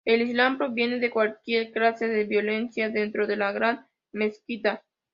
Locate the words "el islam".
0.03-0.57